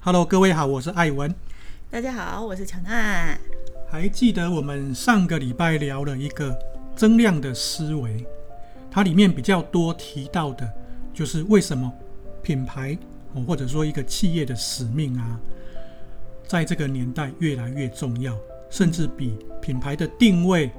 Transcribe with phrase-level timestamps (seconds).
[0.00, 1.34] Hello，各位好，我是艾文。
[1.90, 3.38] 大家好，我是乔娜。
[3.90, 6.58] 还记得我们上个礼拜聊了一个
[6.96, 8.24] 增量的思维，
[8.90, 10.72] 它里面比较多提到的，
[11.12, 11.92] 就是为什么
[12.42, 12.96] 品牌
[13.46, 15.38] 或者说一个企业的使命啊，
[16.46, 18.34] 在这个年代越来越重要，
[18.70, 20.70] 甚至比品牌的定位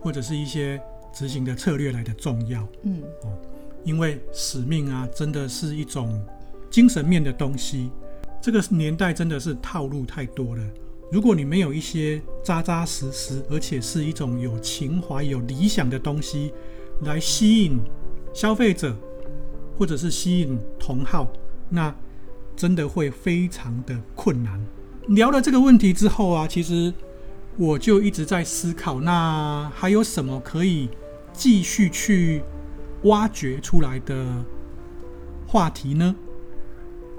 [0.00, 0.78] 或者是一些
[1.14, 2.66] 执行的策略来的重要。
[2.82, 3.32] 嗯，哦，
[3.86, 6.20] 因为使命啊，真的是一种
[6.68, 7.88] 精神面的东西。
[8.42, 10.62] 这个年代真的是套路太多了。
[11.12, 16.52] 如果你没有一些扎扎实实，而且是一种有情怀、有理想的东西，
[17.02, 17.78] 来吸引
[18.34, 18.92] 消费者，
[19.78, 21.32] 或者是吸引同好，
[21.68, 21.94] 那
[22.56, 24.60] 真的会非常的困难。
[25.10, 26.92] 聊了这个问题之后啊，其实
[27.56, 30.88] 我就一直在思考，那还有什么可以
[31.32, 32.42] 继续去
[33.06, 34.44] 挖掘出来的
[35.46, 36.14] 话题呢？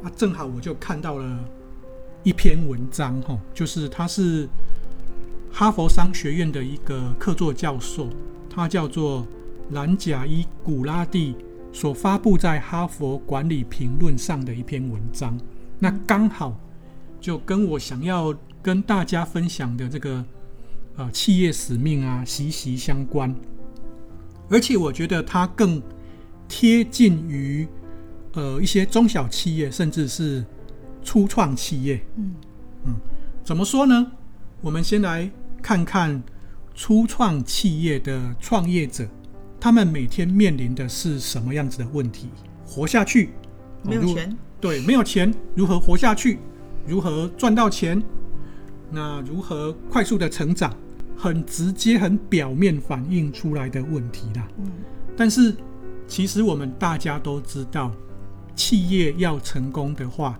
[0.03, 1.39] 啊，正好我就看到了
[2.23, 4.47] 一篇文章，吼，就是他是
[5.51, 8.09] 哈佛商学院的一个客座教授，
[8.49, 9.25] 他叫做
[9.71, 11.35] 兰贾伊古拉蒂，
[11.73, 15.39] 所发布在《哈佛管理评论》上的一篇文章。
[15.79, 16.59] 那刚好
[17.19, 20.23] 就跟我想要跟大家分享的这个
[20.95, 23.33] 呃企业使命啊息息相关，
[24.49, 25.81] 而且我觉得它更
[26.47, 27.67] 贴近于。
[28.33, 30.45] 呃，一些中小企业，甚至是
[31.01, 32.35] 初创企业，嗯
[32.85, 32.93] 嗯，
[33.43, 34.11] 怎么说呢？
[34.61, 35.27] 我们先来
[35.59, 36.21] 看看
[36.75, 39.07] 初创企业的创业者，
[39.59, 42.29] 他们每天面临的是什么样子的问题？
[42.63, 43.31] 活下去，
[43.81, 46.37] 没有钱，对，没有钱，如何活下去？
[46.85, 48.03] 如何赚到钱？
[48.91, 50.71] 那如何快速的成长？
[51.17, 54.47] 很直接、很表面反映出来的问题啦。
[54.59, 54.71] 嗯，
[55.15, 55.55] 但是
[56.07, 57.91] 其实我们大家都知道。
[58.55, 60.39] 企业要成功的话，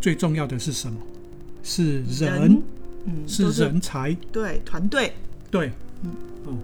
[0.00, 0.98] 最重要的是什么？
[1.62, 2.62] 是人，人
[3.04, 5.12] 嗯，是人才，对，团队，
[5.52, 5.70] 对，
[6.02, 6.10] 嗯，
[6.46, 6.58] 哦，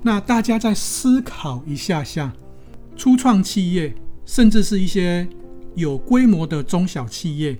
[0.00, 2.32] 那大家再思考一下下，
[2.96, 3.94] 初创企业，
[4.24, 5.28] 甚至是一些
[5.74, 7.54] 有规模的中小企业，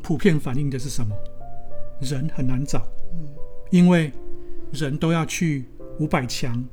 [0.00, 1.12] 普遍反映的是什么？
[2.00, 3.26] 人很难找，嗯，
[3.70, 4.12] 因为
[4.76, 5.64] 人都要去
[5.98, 6.64] 五百强，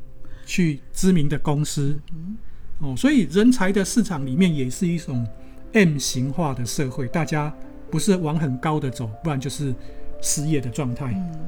[0.46, 2.38] 去知名的公司，嗯。
[2.80, 5.25] 哦，所以人才的市场里面也是一种
[5.72, 7.53] M 型化的社会，大家
[7.90, 9.74] 不是往很高的走，不然就是
[10.22, 11.13] 失业的状态。
[11.16, 11.40] 嗯，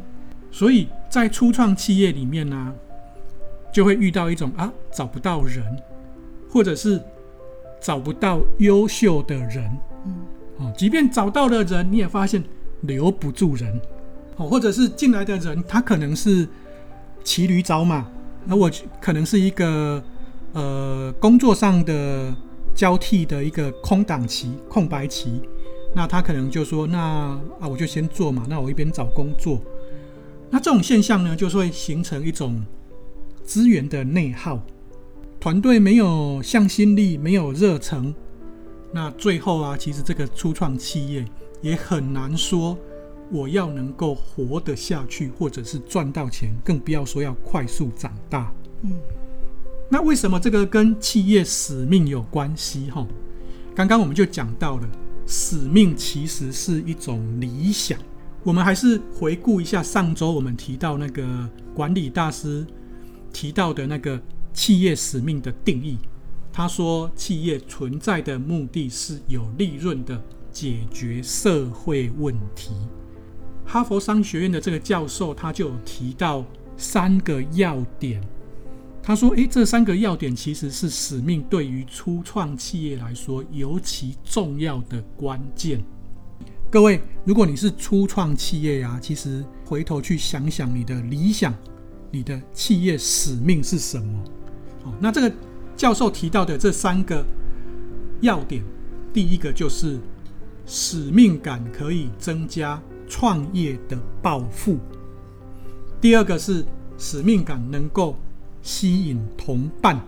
[0.50, 2.74] 所以在初创企业里面呢、啊，
[3.74, 5.66] 就会遇到一种啊找不到人，
[6.50, 7.02] 或者是
[7.82, 9.70] 找不到优秀的人。
[10.06, 10.16] 嗯，
[10.58, 12.42] 哦，即便找到了人，你也发现
[12.82, 13.82] 留不住人。
[14.38, 16.48] 哦，或者是进来的人，他可能是
[17.24, 18.06] 骑驴找马，
[18.46, 18.70] 那我
[19.02, 20.04] 可能是一个。
[20.54, 22.34] 呃，工作上的
[22.74, 25.42] 交替的一个空档期、空白期，
[25.94, 26.98] 那他可能就说：“那
[27.60, 29.60] 啊，我就先做嘛。”那我一边找工作，
[30.50, 32.64] 那这种现象呢，就是会形成一种
[33.44, 34.62] 资源的内耗，
[35.42, 38.16] 团队没有向心力，没有热忱，
[38.94, 41.26] 那最后啊，其实这个初创企业
[41.62, 42.78] 也很难说
[43.32, 48.54] 我要能够活得下去，或者是赚到钱，更不要说要快速长大。
[48.82, 48.92] 嗯。
[49.90, 52.90] 那为什么这个跟企业使命有关系？
[52.90, 53.08] 哈，
[53.76, 54.90] 刚刚我们就讲到了，
[55.28, 58.00] 使命其实是一种理想。
[58.44, 62.66] 我们还是回顾一下上周我们提到那个管理大师
[63.34, 64.22] 提到的那个
[64.54, 65.98] 企业使命的定义。
[66.52, 70.20] 他说，企业存在的目的是有利润的
[70.52, 72.72] 解决社会问题。
[73.66, 76.46] 哈佛商学院的这个教授他就有提到
[76.78, 78.22] 三个要点。
[79.02, 85.84] 他说：“诶，这三个要点其实是使命对于初创企业来说尤其重要的关键。
[86.72, 91.54] 各位，如果你是初创企业呀，其实回头去想想你的理想，
[92.10, 94.24] 你的企业使命是什么？
[94.86, 95.32] 哦，那这个
[95.78, 97.24] 教授提到的这三个
[98.22, 98.64] 要点，
[99.14, 100.00] 第一个就是
[100.66, 104.76] 使命感可以增加创业的抱负；
[106.00, 106.66] 第二个是
[106.98, 108.16] 使命感能够。”
[108.66, 110.04] 吸引同伴，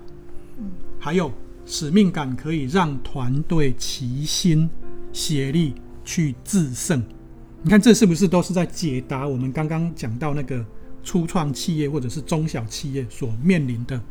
[0.98, 1.32] 还有
[1.64, 4.68] 使命感可以让团队齐心
[5.14, 7.00] 协力去制胜。
[7.62, 10.66] 你看，这是不是都是在解答我们刚刚讲到那个
[11.04, 14.02] 初创企业或者是中小企业所面临的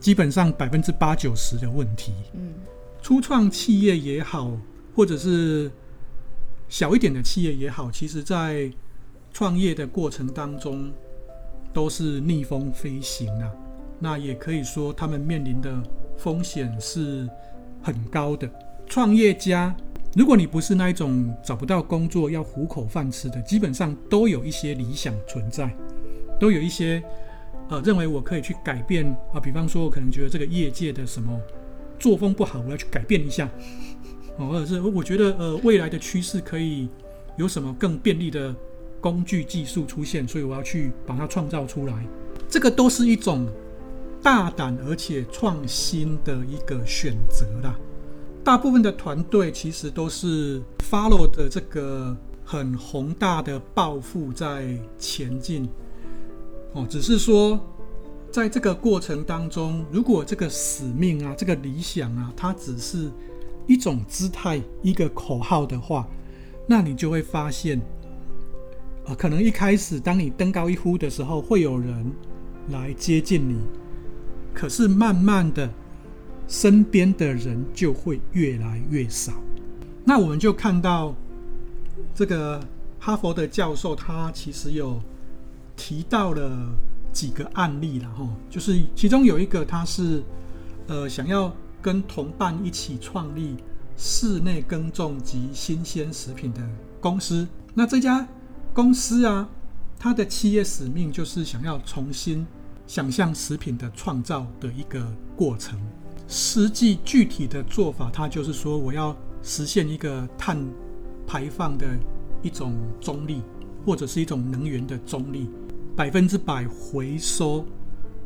[0.00, 2.12] 基本上百分之八九十的问题？
[2.34, 2.54] 嗯，
[3.00, 4.50] 初创企业也好，
[4.92, 5.70] 或者是
[6.72, 8.72] 小一点的企业也好，其实在
[9.30, 10.90] 创业的过程当中。
[11.74, 13.50] 都是逆风飞行啊，
[13.98, 15.82] 那也可以说他们面临的
[16.18, 17.26] 风险是
[17.82, 18.46] 很高的。
[18.86, 19.74] 创业家，
[20.14, 25.74] 如果你不是那一种找不到工作要糊口饭吃的，基本上都有一些理想存在，
[26.38, 27.02] 都有一些
[27.70, 29.40] 呃认为我可以去改变啊。
[29.40, 31.40] 比方说，我可能觉得这个业界的什么
[31.98, 33.48] 作风不好，我要去改变一下。
[34.36, 36.88] 哦，或者是我觉得呃未来的趋势可以
[37.36, 38.54] 有什么更便利的
[39.00, 42.06] 工具技术出现，所以我要去把它创造出来。
[42.48, 43.46] 这个都是一种
[44.22, 47.74] 大胆而且创新的一个选择啦。
[48.44, 55.68] 大部分的团队其实都是 follow 的这个很宏大的抱负在前进。
[56.72, 57.60] 哦，只是说
[58.30, 63.10] 在这个过程当中，如果这个使命啊、这个理想啊，它只是
[63.66, 66.06] 一种姿态、一个口号的话，
[66.66, 67.80] 那你就会发现，
[69.06, 72.10] 呃，可能一开始当你登高一呼的时候，会有人
[72.70, 73.58] 来接近你，
[74.54, 75.70] 可是慢慢的。
[76.48, 79.32] 身边的人就会越来越少。
[80.04, 81.14] 那我们就看到
[82.14, 82.60] 这个
[82.98, 85.00] 哈佛的教授，他其实有
[85.76, 86.68] 提到了
[87.10, 90.22] 几个案例了哈，就是其中有一个，他是
[90.88, 91.50] 呃想要
[91.82, 93.56] 跟同伴一起创立
[93.96, 96.60] 室内耕种及新鲜食品的
[97.00, 97.46] 公司。
[97.74, 98.26] 那这家
[98.72, 99.48] 公司啊，
[99.98, 102.46] 它的企业使命就是想要重新
[102.86, 105.04] 想象食品的创造的一个
[105.36, 105.78] 过程。
[106.28, 110.58] 实际具体的做法，它就是说，我要实现一个碳
[111.26, 111.86] 排放的
[112.42, 113.42] 一种中立，
[113.84, 115.50] 或者是一种能源的中立，
[115.94, 117.66] 百分之百回收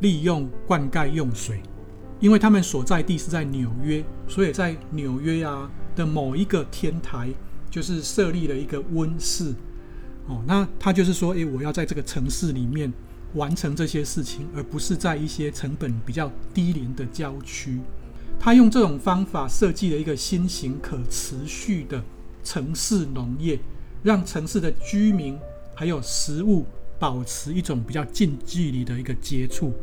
[0.01, 1.61] 利用灌溉用水。
[2.21, 7.31] 因为他们所在地是在纽约，所以在纽约啊的某一个天台，
[7.71, 9.55] 就是设立了一个温室。
[10.27, 12.93] 哦，那他就是说，诶，我要在这个城市里面。
[13.35, 17.79] 完成这些事情，而不是在一些成本比较低廉的郊区。
[18.39, 22.03] 他用这种方法设计了一个新型可持续的
[22.43, 23.59] 城市农业，
[24.03, 25.37] 让城市的居民
[25.75, 26.65] 还有食物
[26.99, 29.75] 保持一种比较近距离的一个接触。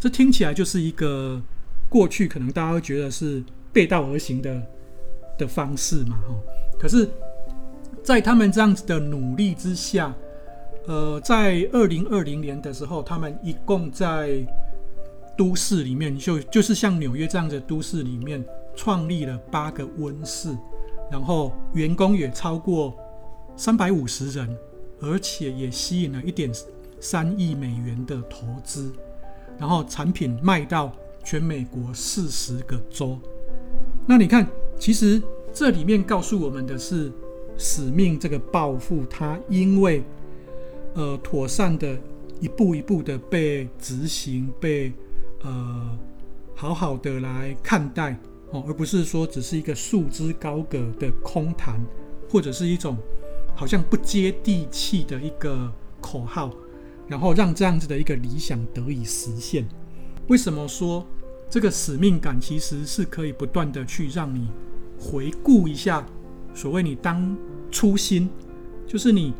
[0.00, 1.40] 这听起来就是一个
[1.90, 4.62] 过去可能大家会觉得是背道而行的
[5.36, 6.34] 的方式嘛，哈。
[6.78, 7.06] 可是，
[8.02, 10.14] 在他们这样子的努力之下。
[10.86, 14.44] 呃，在二零二零年的时候，他们一共在
[15.36, 18.42] 都市里面，就就是像纽约这样的都市里面，
[18.74, 20.56] 创立了八个温室，
[21.10, 22.96] 然后员工也超过
[23.56, 24.56] 三百五十人，
[25.00, 26.50] 而且也吸引了一点
[26.98, 28.90] 三亿美元的投资，
[29.58, 30.90] 然后产品卖到
[31.24, 33.18] 全美国四十个州。
[34.06, 34.46] 那你看，
[34.78, 35.22] 其实
[35.52, 37.12] 这里面告诉我们的是
[37.56, 40.02] 使命这个抱负，它因为。
[40.92, 41.96] 呃，妥善的
[42.40, 44.92] 一步一步的被执行，被
[45.40, 45.96] 呃
[46.52, 48.18] 好好的来看待
[48.50, 51.80] 哦，而不是说只是一个束之高阁的空谈，
[52.28, 52.96] 或者是一种
[53.54, 56.52] 好像不接地气的一个口号，
[57.06, 59.64] 然后让这样子的一个理想得以实现。
[60.30, 61.04] 为什么说
[61.50, 64.48] 这个使命感其实是可以不断的去让你
[64.96, 66.06] 回顾一下，
[66.54, 67.36] 所谓你当
[67.70, 68.30] 初心，
[68.86, 69.34] 就是你。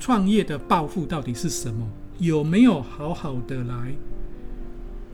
[0.00, 1.88] 创业的抱负到底是什么？
[2.18, 3.94] 有没有好好的来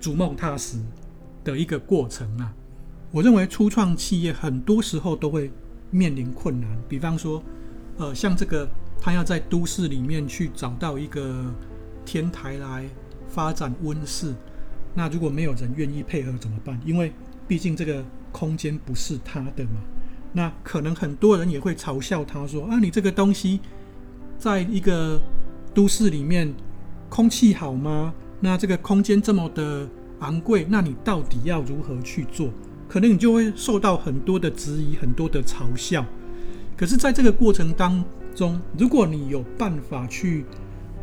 [0.01, 0.79] 逐梦踏实
[1.45, 2.55] 的一个过程啊？
[3.11, 5.51] 我认为初创企业很多时候都会
[5.91, 7.43] 面临困难，比方说，
[7.99, 8.67] 呃，像这个
[8.99, 11.45] 他要在都市里面去找到一个
[12.07, 12.89] 天台来
[13.29, 14.35] 发展温室，
[14.95, 16.81] 那如果没有人愿意配合怎么办？
[16.85, 17.13] 因为
[17.47, 19.81] 毕竟这个空间不是他的嘛，
[20.33, 23.61] 那可能很多人也会嘲笑他说：“啊，你这个东西。”
[24.39, 25.21] 在一个
[25.75, 26.55] 都市里面，
[27.09, 28.15] 空气好吗？
[28.39, 29.89] 那这个空间这么的
[30.21, 32.49] 昂贵，那你到底要如何去做？
[32.89, 36.07] 可能你就会受到很多的质疑，很多的嘲笑。
[36.77, 40.45] 可是，在这个过程当中，如果你有办法去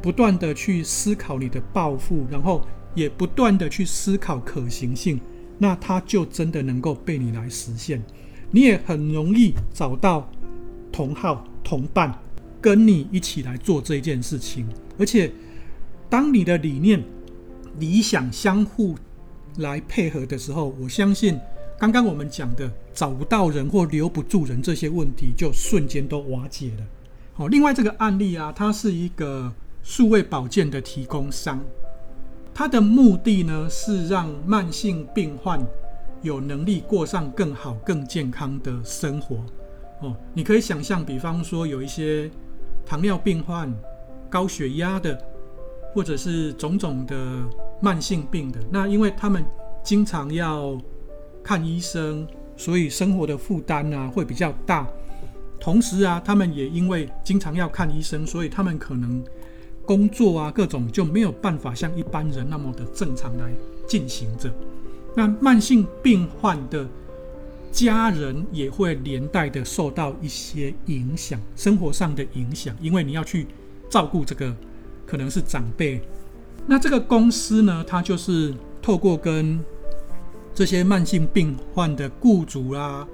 [0.01, 5.19] 不断的去思考你的抱负，然后也不断的去思考可行性，
[5.59, 8.03] 那它就真的能够被你来实现。
[8.49, 10.27] 你也很容易找到
[10.91, 12.19] 同好同伴。
[12.61, 15.31] 跟你一起来做这件事情，而且
[16.09, 17.03] 当你的理念、
[17.77, 18.95] 理想相互
[19.57, 21.39] 来配合的时候，我相信
[21.77, 26.87] 刚刚我们讲的找不到人或留不住人这些问题，就瞬间都瓦解了。
[27.33, 31.63] 好，另外这个案例啊，它是一个数位保健的提供商，
[32.55, 35.63] 它的目的呢是让慢性病患
[36.23, 39.35] 有能力过上更好、更健康的生活。
[40.01, 42.31] 哦，你可以想象，比方说有一些。
[42.87, 43.73] 糖尿病患、
[44.29, 45.19] 高血压的，
[45.91, 47.17] 或者是种种的
[47.81, 49.43] 慢性病的，那因为他们
[49.83, 50.79] 经常要
[51.41, 54.87] 看医生，所以生活的负担啊会比较大。
[55.59, 59.23] 同时啊，他们也因为经常要看医生，所以他们可能
[59.85, 63.51] 工作啊各种就没有办法像一般人那么的正常来
[63.87, 64.51] 进行着。
[65.15, 66.87] 那慢性病患的
[67.71, 73.47] 家人也会连带的受到一些影响，生活上的影响，因为你要去
[73.89, 74.53] 照顾这个
[75.05, 76.01] 可能是长辈。
[76.67, 79.63] 那这个公司呢，它就是透过跟
[80.53, 83.07] 这些慢性病患的雇主啦、啊，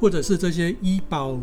[0.00, 1.38] 或者是这些医保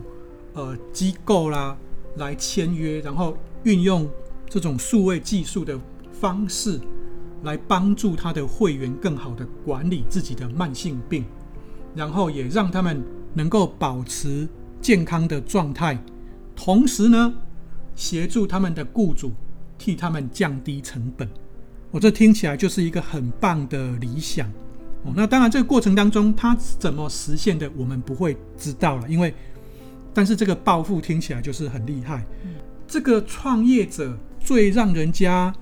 [0.53, 1.77] 呃机构啦，
[2.15, 4.09] 来签约，然后运用
[4.51, 5.79] 这种数位技术的
[6.11, 6.77] 方式，
[7.43, 11.23] 来帮助他的会员更好的管理自己的慢性病，
[11.95, 13.01] 然后也让他们
[13.33, 14.45] 能够保持
[14.81, 15.97] 健康的状态，
[16.53, 17.33] 同时呢，
[17.95, 19.31] 协助他们的雇主
[19.77, 21.25] 替他们降低成本。
[21.89, 24.49] 我这听起来就是一个很棒的理想
[25.05, 25.13] 哦。
[25.15, 29.07] 那当然，这个过程当中，他怎么实现的，我们不会知道了。
[29.07, 29.33] 因为，
[30.13, 32.25] 但是这个暴富听起来就是很厉害。
[32.85, 35.53] 这个创业者最让人家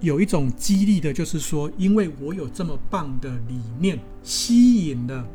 [0.00, 5.26] 有一种激励的，就是说，因为我有这么棒的理念，吸引了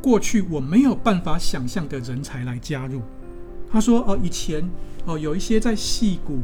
[0.00, 3.02] 过去我没有办法想象的人才来加入。
[3.70, 4.68] 他说：“哦，以前
[5.04, 6.38] 哦，有一些在戏谷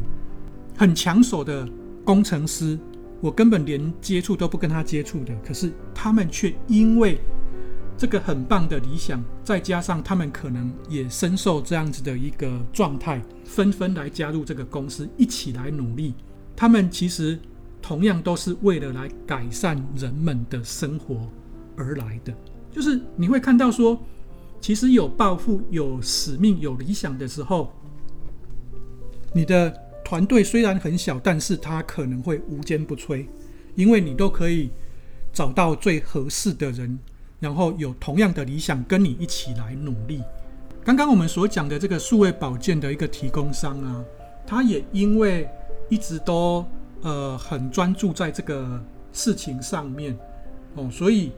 [0.77, 1.67] 很抢手的。”
[2.05, 2.77] 工程师，
[3.19, 7.19] 我根本连接触都不跟他接触的，可是他们却因为
[7.97, 16.13] 这个很棒的理想，再加上他们可能也深受这样子的一个状态，纷纷来加入这个公司，一起来努力。
[16.55, 17.39] 他们其实
[17.81, 21.29] 同样都是为了来改善人们的生活
[21.77, 22.33] 而来的。
[22.71, 23.97] 就是你会看到说，
[24.59, 27.71] 其实有抱负、有使命、有理想的时候，
[29.33, 29.73] 你的。
[30.07, 33.25] 团队虽然很小，但是它可能会无坚不摧，
[33.73, 34.69] 因为你都可以
[35.33, 36.99] 找到最合适的人，
[37.39, 40.21] 然后有同样的理想跟你一起来努力。
[40.83, 44.03] 刚刚我们所讲的这个数位保健的一个提供商啊，
[44.45, 45.49] 他也因为
[45.89, 46.65] 一直都
[47.01, 48.79] 呃很专注在这个
[49.11, 50.17] 事情上面
[50.75, 51.31] 哦，所以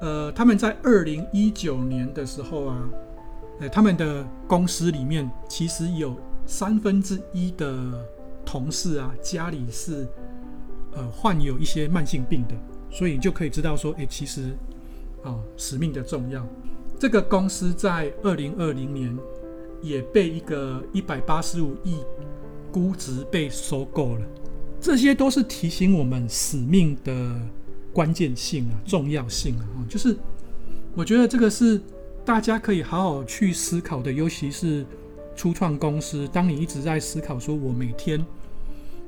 [0.00, 2.88] 呃他们在二零一九年的时候啊，
[3.60, 6.16] 呃他们的公司里面其实有。
[6.50, 7.76] 三分之一的
[8.42, 10.08] 同事啊，家里是
[10.94, 12.54] 呃患有一些慢性病的，
[12.90, 14.56] 所以你就可以知道说，诶，其实
[15.22, 16.46] 啊、使命的重要。
[16.98, 19.16] 这个公司在二零二零年
[19.82, 21.96] 也被一个一百八十五亿
[22.72, 24.26] 估值被收购了，
[24.80, 27.40] 这些都是提醒我们使命的
[27.92, 29.66] 关键性啊、重要性啊。
[29.88, 30.16] 就是
[30.94, 31.80] 我觉得这个是
[32.24, 34.84] 大家可以好好去思考的，尤其是。
[35.36, 38.26] 初创公司，当你一直在思考说，我每天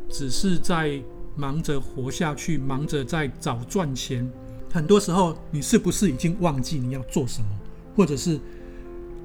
[0.08, 1.02] 只是在
[1.34, 4.30] 忙着活下去，忙着在找赚钱，
[4.72, 7.48] 很多时候你是不是已经忘记你要做什么，
[7.96, 8.38] 或者是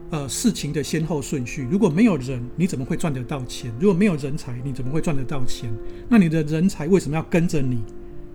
[0.10, 1.68] 呃事情的先后顺序？
[1.70, 3.72] 如果没有人，你怎么会赚得到钱？
[3.80, 5.72] 如果没有人才，你怎么会赚得到钱？
[6.10, 7.84] 那你的人才为什么要跟着你？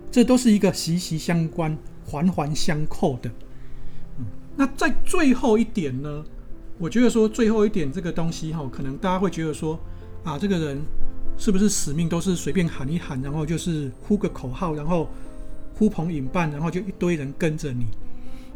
[0.09, 3.29] 这都是一个息息相关、环环相扣的。
[4.19, 4.25] 嗯，
[4.55, 6.23] 那在最后一点呢？
[6.77, 9.79] 我觉得说最后一点这个东西哈，可能大家会觉得说
[10.23, 10.81] 啊，这个人
[11.37, 15.07] 是不是使命都是随便喊一喊，然后就是呼个口号，然后
[15.81, 17.87] 呼朋引伴，然后就一堆人跟着你，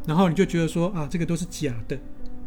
[0.06, 1.98] 然后你就觉得说啊，这个都是假的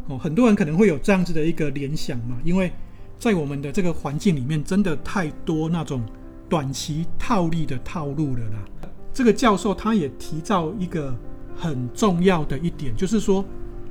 [0.06, 0.16] 哦。
[0.16, 2.70] 很多人可能会有这样子的一个联想嘛，因为
[3.18, 6.00] 在我们的这个环境里面，真的太多那种
[6.48, 8.64] 短期套利的套路了啦。
[9.12, 11.12] 这个教授他也提到一个
[11.56, 13.44] 很重要的一点，就是说。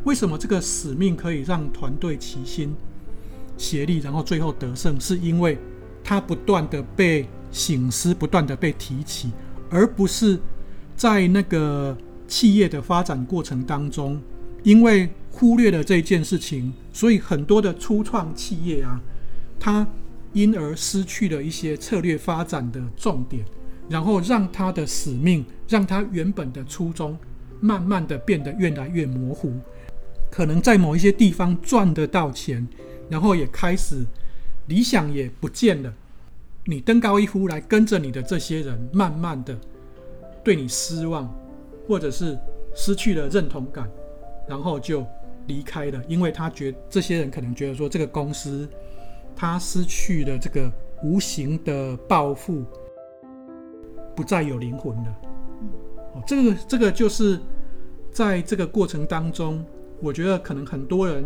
[0.04, 2.74] 为什么这个使命可以让团队齐心
[3.58, 4.98] 协力，然后最后得胜？
[5.02, 5.58] 是因为
[6.02, 9.34] 它不断的被醒思，不断的被提起，
[9.70, 10.40] 而不是
[10.98, 11.96] 在那个
[12.28, 14.20] 企业的发展过程当中，
[14.64, 19.00] 因为忽略了这件事情，所以很多的初创企业啊，
[19.60, 19.88] 它
[20.34, 23.46] 因而失去了一些策略发展的重点，
[23.88, 27.16] 然后让它的使命，让它原本的初衷，
[27.62, 29.54] 慢慢的变得越来越模糊。
[30.32, 32.68] 可能在某一些地方赚得到钱，
[33.08, 34.04] 然后也开始
[34.66, 35.94] 理想也不见了。
[36.66, 39.58] 你登高一呼来跟着你的这些人，慢慢的
[40.48, 41.30] 对你失望，
[41.86, 42.40] 或者是
[42.74, 43.86] 失去了认同感，
[44.48, 45.06] 然后就
[45.48, 46.02] 离开了。
[46.08, 48.66] 因为他觉这些人可能觉得说，这个公司
[49.36, 50.72] 他失去了这个
[51.04, 52.64] 无形的抱负，
[54.16, 55.18] 不再有灵魂了。
[56.14, 57.38] 哦，这个这个就是
[58.10, 59.62] 在这个过程当中。
[60.00, 61.26] 我觉得可能很多人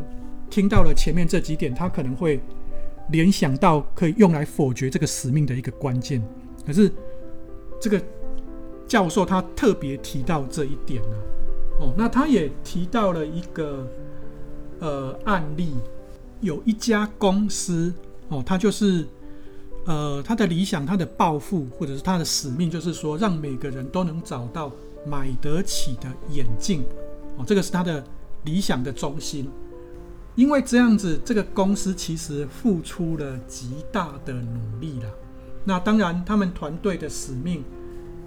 [0.49, 2.39] 听到了前面这几点，他可能会
[3.11, 6.19] 联想到可以用来否决这个使命的一个关键。
[6.65, 6.91] 可是
[7.79, 8.01] 这个
[8.91, 11.15] 教授他特别提到这一点呢，
[11.79, 13.87] 哦，那他也提到了一个
[14.79, 15.75] 呃案例，
[16.41, 17.93] 有一家公司
[18.27, 19.07] 哦，他就是
[19.85, 24.69] 呃他的理想、他的抱负或者是他的使命，就是说让每个人都能找到
[25.07, 26.83] 买得起的眼镜
[27.37, 28.03] 哦，这个是他的
[28.43, 29.49] 理想的中心。
[30.35, 35.09] 因为这样子，这个公司其实付出了极大的努力了。
[35.63, 37.63] 那当然，他们团队的使命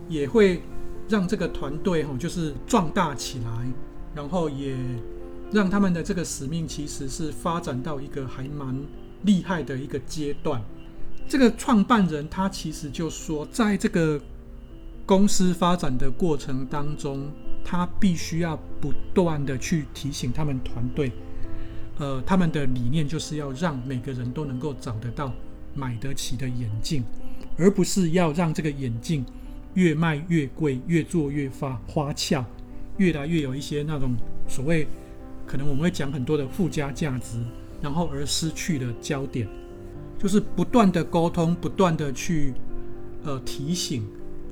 [0.08, 0.62] 也会。
[1.06, 3.66] 让这个团队哈，就是壮大起来，
[4.14, 4.74] 然后也
[5.52, 8.74] 让他们的这个使命其实是发展到一个还蛮
[9.24, 10.62] 厉害的一个阶段。
[11.28, 14.18] 这个创办人他其实就说，在这个
[15.04, 17.30] 公司发展的过程当中，
[17.62, 21.12] 他必须要不断的去提醒他们团队，
[21.98, 25.30] 呃，他们的理念就是要让每个人都能够找得到
[25.74, 27.04] 买得起的眼镜，
[27.58, 29.22] 而不是要让这个眼镜。
[29.74, 32.44] 越卖越贵，越做越发花俏，
[32.96, 34.14] 越来越有一些那种
[34.48, 34.86] 所谓
[35.46, 37.38] 可能我们会讲很多的附加价值，
[37.82, 39.48] 然后而失去了焦点，
[40.18, 42.54] 就是不断的沟通，不断的去
[43.24, 44.04] 呃提醒，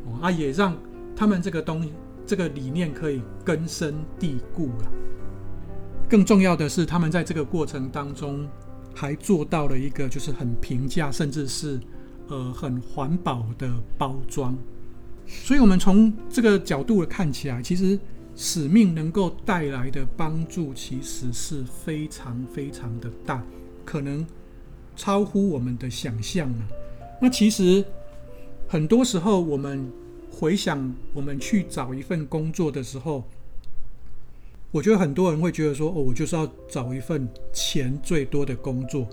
[0.04, 0.76] 哦啊，也让
[1.16, 1.92] 他们这个东西
[2.26, 4.92] 这个理念可以根深蒂固了。
[6.08, 8.46] 更重要的是，他们在这个过程当中
[8.94, 11.80] 还做到了一个就是很平价，甚至是
[12.28, 14.54] 呃很环保的包装。
[15.44, 17.98] 所以，我们从这个角度看起来，其实
[18.36, 23.42] 使命能够带来的帮助，其实是非常非常的大，
[23.84, 24.24] 可能
[24.94, 26.68] 超乎我们的想象了。
[27.20, 27.84] 那其实
[28.68, 29.90] 很多时候，我们
[30.30, 33.24] 回想我们去找一份工作的时候，
[34.70, 39.08] 我觉得很多人会觉得说：“哦，我就是要找一份钱最多的工作。”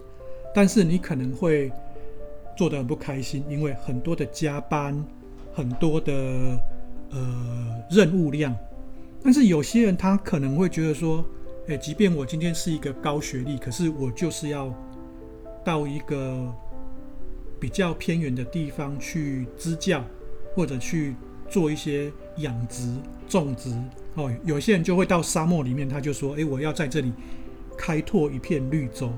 [0.53, 1.71] 但是你可能会
[2.57, 5.03] 做得很不开心，因为很多的加班。
[5.59, 6.13] 很多的
[7.11, 8.55] 呃任务量，
[9.21, 11.25] 但是有些人他可能会觉得说，
[11.67, 14.73] 诶，即便我今天是一个高学历，可是我就是要
[15.65, 16.49] 到一个
[17.59, 20.01] 比较偏远的地方去支教，
[20.55, 21.13] 或者去
[21.49, 22.95] 做一些养殖、
[23.27, 23.69] 种植。
[24.15, 27.11] 哦，有些人就会到沙漠里面，他就说，诶，我要在这里
[27.77, 29.11] 开拓一片绿洲。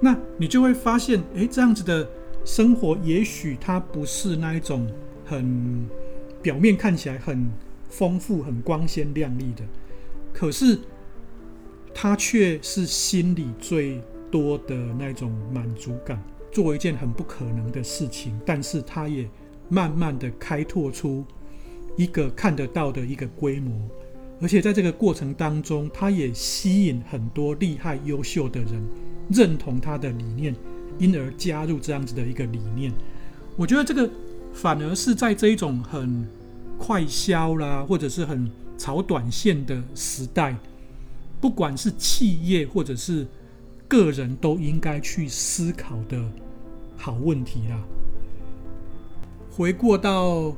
[0.00, 2.04] 那你就会发现，诶，这样子的
[2.44, 4.84] 生活，也许它不是那一种。
[5.28, 5.86] 很
[6.40, 7.50] 表面看起来很
[7.90, 9.62] 丰富、很光鲜亮丽的，
[10.32, 10.78] 可是
[11.94, 16.22] 他却是心里最多的那种满足感。
[16.50, 19.28] 做一件很不可能的事情，但是他也
[19.68, 21.22] 慢慢的开拓出
[21.94, 23.86] 一个看得到的一个规模，
[24.40, 28.82] 而且在这个过程当中，他也吸引很多厉害、优秀的人
[29.30, 30.56] 认同他的理念，
[30.98, 32.90] 因而加入这样子的一个理念。
[33.56, 34.08] 我觉得这个。
[34.58, 36.26] 反而是在这一种很
[36.76, 40.56] 快消啦，或者是很炒短线的时代，
[41.40, 43.24] 不管是企业或者是
[43.86, 46.20] 个人，都应该去思考的
[46.96, 47.80] 好问题啦。
[49.52, 50.52] 回过到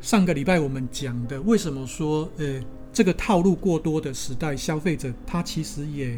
[0.00, 2.60] 上个礼拜我们讲的，为什么说呃
[2.92, 6.16] 这个套路过多的时代，消费者他其实也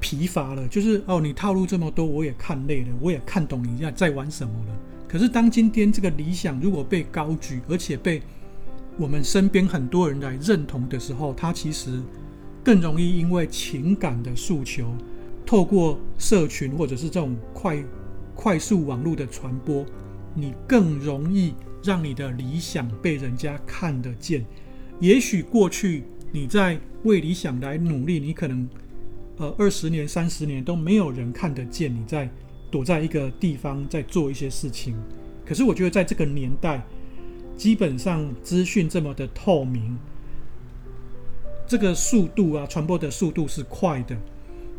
[0.00, 4.74] 疲乏了，就是哦，你套路这么多，我也看累了，我也看懂你在在玩什么了。
[5.10, 8.22] 可是，当今天这个理想如果被高举，而且被
[8.96, 12.00] 我们身边很多人来认同的时候，它其实
[12.62, 14.94] 更容易因为情感的诉求，
[15.44, 17.82] 透过社群或者是这种快
[18.36, 19.84] 快速网络的传播，
[20.32, 24.46] 你更容易让你的理想被人家看得见。
[25.00, 28.68] 也许过去你在为理想来努力，你可能
[29.38, 32.30] 呃二十年、三十年都没有人看得见你在。
[32.70, 34.96] 躲在一个地方在做一些事情，
[35.44, 36.82] 可是我觉得在这个年代，
[37.56, 39.98] 基本上资讯这么的透明，
[41.66, 44.16] 这个速度啊，传播的速度是快的，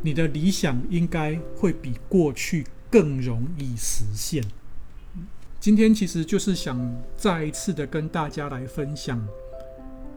[0.01, 4.43] 你的理想应该会比过去更容易实现。
[5.59, 6.79] 今天其实就是想
[7.17, 9.21] 再一次的跟大家来分享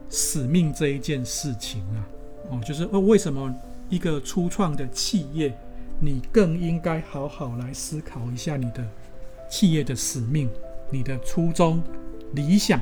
[0.09, 2.07] 使命这一件事情啊，
[2.51, 3.53] 哦，就是为什么
[3.89, 5.55] 一个初创的企业。
[5.99, 8.85] 你更应该好好来思考一下你的
[9.49, 10.49] 企业的使命、
[10.91, 11.81] 你的初衷、
[12.33, 12.81] 理想、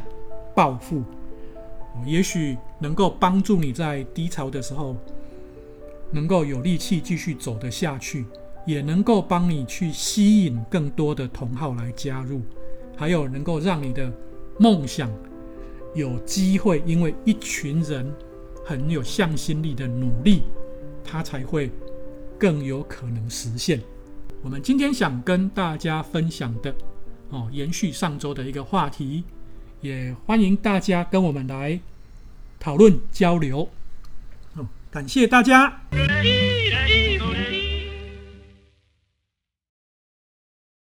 [0.55, 1.03] 抱负，
[2.05, 4.95] 也许能够帮助你在低潮的时候
[6.11, 8.25] 能够有力气继续走得下去，
[8.65, 12.41] 也能够帮你去吸引更多的同好来加入，
[12.95, 14.11] 还有能够让你的
[14.57, 15.11] 梦想
[15.93, 18.11] 有机会，因为一群人
[18.65, 20.43] 很有向心力的努力，
[21.03, 21.69] 他才会。
[22.39, 23.81] 更有可能实现。
[24.41, 26.73] 我们今天想跟大家分享的，
[27.29, 29.23] 哦，延续上周的一个话题，
[29.81, 31.79] 也欢迎大家跟我们来
[32.59, 33.69] 讨论交流。
[34.91, 35.81] 感谢大家。